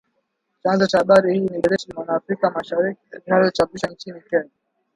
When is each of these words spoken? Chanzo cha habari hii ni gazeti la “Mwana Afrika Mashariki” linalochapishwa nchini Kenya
Chanzo 0.63 0.85
cha 0.87 0.97
habari 0.97 1.33
hii 1.33 1.39
ni 1.39 1.61
gazeti 1.61 1.87
la 1.89 1.95
“Mwana 1.95 2.13
Afrika 2.15 2.51
Mashariki” 2.51 3.01
linalochapishwa 3.25 3.89
nchini 3.89 4.21
Kenya 4.21 4.49